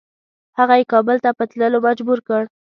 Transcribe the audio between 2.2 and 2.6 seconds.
کړ.